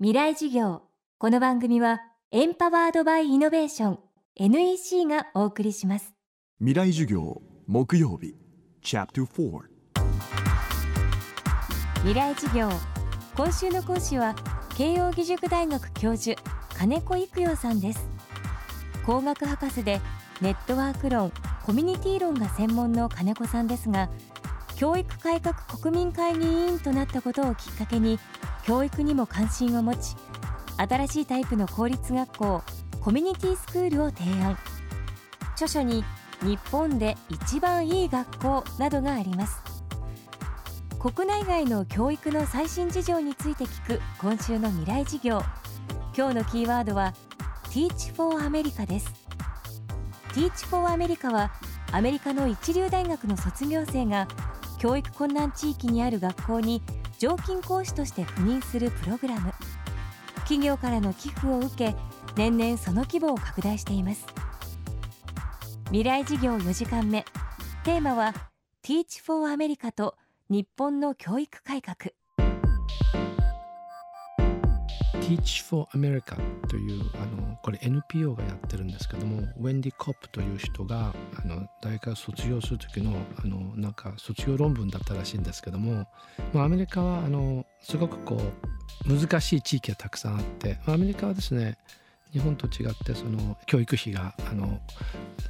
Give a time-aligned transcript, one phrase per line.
[0.00, 0.82] 未来授業。
[1.18, 2.00] この番組は
[2.32, 3.98] エンパワードバイイノベーション
[4.34, 6.12] NEC がお送りします。
[6.58, 8.34] 未来授業木曜日
[8.82, 9.60] チャプター4
[11.98, 12.68] 未来授業。
[13.36, 14.34] 今週の講師は
[14.76, 16.42] 慶應義塾大学教授
[16.76, 18.08] 金子育代さんです。
[19.06, 20.00] 工学博士で
[20.40, 21.30] ネットワーク論
[21.64, 24.10] コミュニティ論が専門の金子さんですが
[24.74, 28.18] 教育改革国民会議委員となったことをきっかけに
[28.66, 30.16] 教育にも関心を持ち
[30.76, 32.62] 新しいタイプの公立学校
[33.00, 34.56] コミュニティスクールを提案。
[35.52, 36.02] 著書に
[36.42, 39.62] 日本で一番いい学校などがあります。
[40.98, 45.42] 国内外の教育の最新事情について聞く今週の未来事業。
[46.16, 47.12] 今日のキーワードは
[47.64, 49.12] Teach for America です。
[50.32, 51.52] Teach for America は
[51.92, 54.26] アメリカの一流大学の卒業生が
[54.78, 56.82] 教育困難地域にある学校に
[57.18, 59.52] 常勤講師として赴任するプログラム。
[60.40, 61.94] 企業からの寄付を受け
[62.36, 64.26] 年々その規模を拡大しています。
[65.86, 67.24] 未来事業4時間目。
[67.84, 68.34] テーマは
[68.82, 70.16] Teach for America と
[70.48, 72.12] 日本の教育改革。
[75.24, 76.36] Teach for America
[76.68, 86.06] というあのこれ NPO がやってるんですけどもウェンディ・コップという人があの大学卒業する時のあのなんか卒業論文だったらしいんですけども、
[86.52, 88.38] まあ、アメリカはあのすごくこ
[89.06, 91.78] う難しい地域がたくさんあってアメリカはですね
[92.34, 94.78] 日本と違ってその教育費があの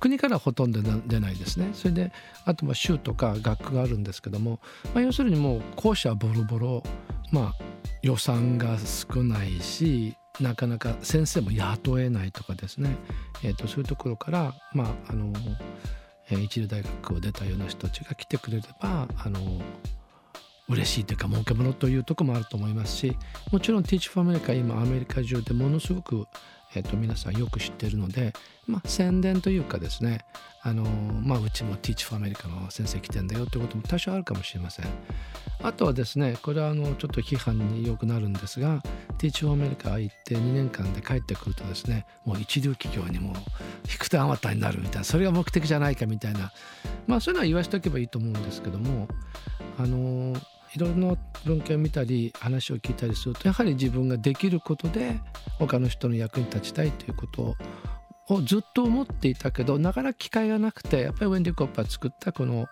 [0.00, 1.70] 国からほとんど出ないですね。
[1.74, 2.12] それで
[2.44, 4.58] あとまあ州とか学区があるんですけども、
[4.94, 6.82] まあ、要するにもう校舎はボロボロ
[7.30, 7.69] まあ
[8.02, 12.96] 予算が少ないしなかなか先生も雇えないとかですね、
[13.42, 15.32] えー、とそういうところからまああの、
[16.30, 19.40] え、一流大学を出たような人たちが来てくれればあの
[20.70, 23.16] 嬉しいというか儲けものというとこもあると思いますし
[23.50, 26.26] もちろん Teach for America 今アメリカ中でものすごく
[26.74, 28.32] えー、と皆さんよく知ってるので、
[28.66, 30.20] まあ、宣伝というかですね
[30.62, 34.86] あのまあ、うちも Teach for America の先生来てんだよということも多少あるかもしれません。
[35.62, 38.82] あとはですねこれはあのちょっと批判によくなるんですが
[39.18, 43.34] Teach for America 行って2年間で帰ってくるとですねもう一流企業にもう
[43.90, 46.52] 引く手あまたになるみたいなそれが目的じゃないかみたいな
[47.06, 49.08] まあそういうのは言わしておけばいいと思うんですけども
[49.78, 50.34] あの
[50.74, 55.20] いろいろな文献を見たり話を聞いたりするとやはり自分ができることで
[55.58, 57.56] 他の人の役に立ちたいということ
[58.28, 62.66] をずっと思っていたけどなかなか機会がなくてやっぱりウェンディ・コッパー作ったこの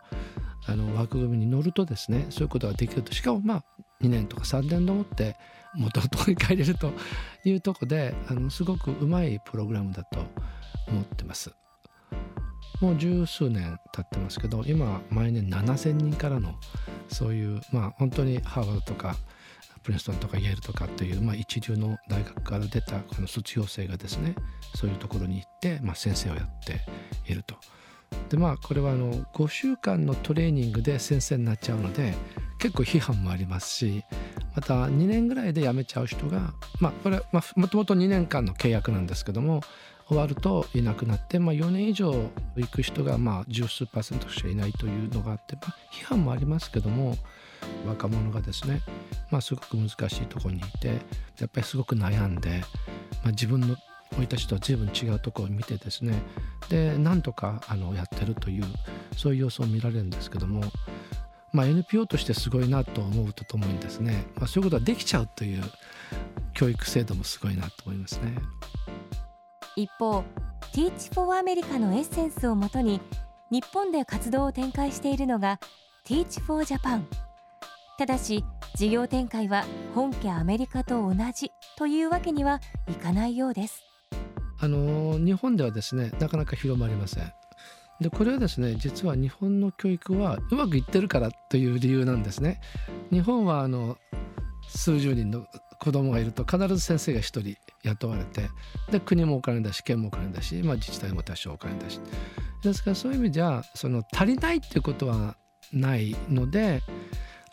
[0.67, 3.65] あの枠組みに乗るとですねそういうことができるとしかもまあ
[4.03, 5.37] 2年とか3年でもって
[5.75, 6.93] 元のところに帰れると
[7.45, 10.21] いうとこであのすごくうまいプログラムだと
[10.89, 11.53] 思ってます。
[12.81, 16.55] もう十数年経ってますけど今毎年7,000人からの
[17.09, 19.16] そういうまあ本当にハーバードとか
[19.83, 24.34] プリンストンとかイェールとかという、まあ、一流の大学から出たこの卒業生がですね
[24.75, 26.81] そういうところに行って、まあ、先生をやって
[27.31, 27.56] いると。
[28.28, 32.15] でまあこれはあの5週間のトレーニングで先生になっちゃうので
[32.59, 34.05] 結構批判もありますし
[34.55, 37.21] また2年ぐらいで辞めちゃう人がまあこれ
[37.56, 39.62] もともと2年間の契約なんですけども
[40.09, 42.13] 終わるといなくなって、まあ、4年以上
[42.57, 47.17] 行く人がまあ十数パーセントしかいないというのがあって、まあ、批判もありますけども
[47.87, 48.81] 若者がですね、
[49.31, 50.89] まあ、すごく難しいところにいて
[51.39, 52.63] やっぱりすごく悩んで、
[53.23, 53.77] まあ、自分の
[54.13, 56.23] 生い立ちとは随分違うところを見てですね
[56.71, 58.65] でなんとかあのやってるという
[59.15, 60.63] そういう様子を見られるんですけども、
[61.53, 65.63] まあ、NPO としてすごいなと思うとともにですね、まあ、そういうことができちゃうという
[66.55, 68.37] 教育制度もすごいなと思いますね。
[69.78, 70.25] 一方
[70.72, 73.00] Teach for America のエッセンスをもとに
[73.50, 75.61] 日本で活動を展開しているのが
[76.05, 77.03] Teach for Japan
[77.97, 78.44] ただし
[78.75, 83.83] 事業展開は本家アメリカと同じというわけにはいかないようです。
[84.61, 87.33] あの日本ではですねなかなか広まりません。
[88.00, 92.61] でこれはですね実は日本の教育はうまくいってるからという理由なんですね。
[93.11, 93.97] 日本はあの
[94.69, 95.47] 数十人の
[95.81, 97.56] 子供がいると必ず先生が1人。
[97.85, 98.49] 雇われて
[98.91, 102.01] で国もお金だし県もお金だし、まあ、自治体も多少お金だし
[102.63, 105.37] ですからそういう意味じゃその足りないっていうことは
[105.73, 106.83] ないので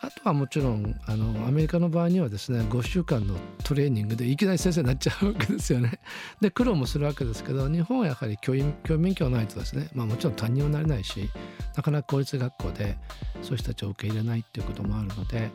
[0.02, 6.00] あとはもちろんあのアメリカの場合にはですね5週間のトレーニングでいきなり先生になっちゃうわけですよね。
[6.42, 11.30] で苦労もするわけですけど日本はやはり教員教員免許がないとですね、まあ、もちろん担任はなれないし
[11.76, 12.98] なかなか公立学校で
[13.42, 15.50] そういう人たちを受け入れないっていうこともあるので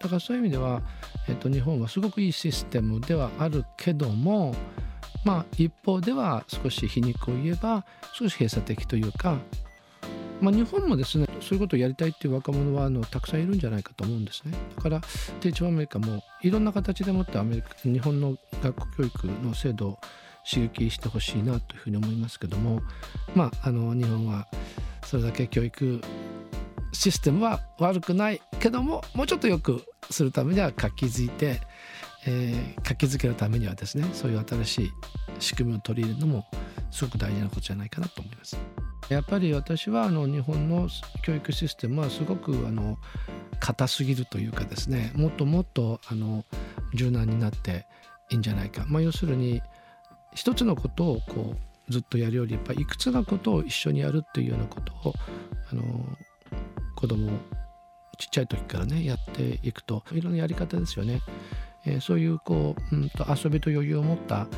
[0.00, 0.82] だからそういう意味では、
[1.28, 4.54] えっと、日本はすごくいいシステムではあるけども
[5.24, 7.84] まあ一方では少し皮肉を言えば
[8.14, 9.38] 少し閉鎖的というか、
[10.40, 14.52] まあ、日本もですねそういうことをやりたいっていう若者はあのたくさんいるんじゃないかと思うんですね。
[14.76, 15.00] だから
[15.40, 19.98] 「テイチアメリカ」もいろんな形でもってアメリカ日本の学校教育の制度を
[20.48, 22.80] 刺激してほしいなというふうに思いますけども
[23.34, 24.46] まああの日本は
[25.04, 26.00] それだけ教育
[26.92, 31.60] システムは悪くないけどももうちょっとよくするためには活気づいて、
[32.26, 34.92] えー、活気づけるためにはですねそういう新しい
[35.38, 36.46] 仕組みを取り入れるのも
[36.90, 38.58] すごく大事なことじゃないかなと思います。
[39.08, 40.88] やっぱり私はあの日本の
[41.22, 42.98] 教育システムはすごくあの
[43.58, 46.44] 硬すぎるというかですねもっともっとあの
[46.94, 47.86] 柔軟になって
[48.30, 49.62] いいんじゃないか、まあ、要するに
[50.34, 51.54] 一つのことをこ
[51.88, 55.14] うずっとやるよりやっぱいくつのことを一緒にやるっていうようなことを
[55.72, 55.82] あの
[56.98, 57.30] 子供
[58.18, 61.20] ちっちゃい時からねやっていくといろんなやり方ですよね。
[61.86, 64.48] えー、そういうこう、うんと、遊びと余裕を持った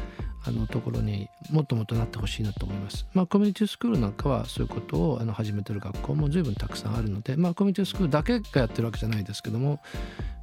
[0.46, 3.06] あのところにもっともっとなってほしいなと思います。
[3.12, 9.80] まあコミュニティスクールなんかはそういうことをあの始めてる学校も随分たくさんあるので、まあコミュニティスクールだけがやってるわけじゃないですけども、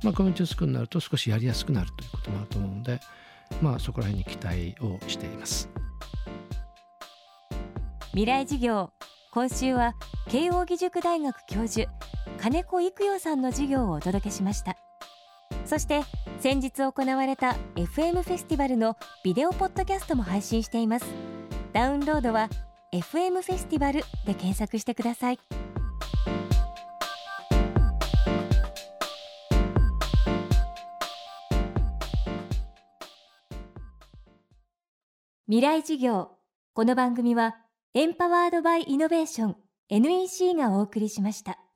[0.03, 2.99] まあコミュニティスクールになると少しやりやすくなるということもあると思うので、
[3.59, 5.67] まあそこら辺に期待をしています。
[8.11, 8.91] 未来事業
[9.31, 9.95] 今週は
[10.29, 11.89] 慶應義塾大学教授
[12.37, 14.75] 金子育代さんの授業をお届けしました。
[15.65, 16.03] そして
[16.39, 21.05] 先日行われた FM フェスティバルのビデオポッドキャストも配信しています。
[21.71, 22.49] ダウンロードは
[22.93, 25.39] FM フェスティバルで検索してください。
[35.47, 36.31] 未来事業。
[36.73, 37.55] この番組は
[37.93, 39.66] エンパワードバイイノベーション。
[39.89, 41.66] NEC がお送りしました。